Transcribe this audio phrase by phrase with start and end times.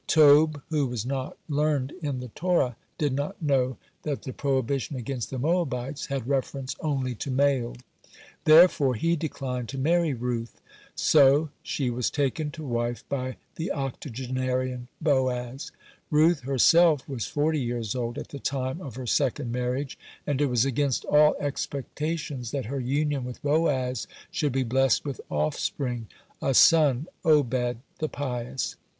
[0.07, 5.29] Tob, who was not learned in the Torah, did not know that the prohibition against
[5.29, 7.77] the Moabites had reference only to males.
[8.45, 10.59] Therefore, he declined to marry Ruth.
[10.95, 15.71] (64) So she was taken to wife (65) by the octogenarian (66) Boaz.
[16.09, 20.41] Ruth herself was forty years old (67) at the time of her second marriage, and
[20.41, 26.07] it was against all expectations that her union with Boaz should be blessed with offspring,
[26.41, 28.77] a son Obed the pious.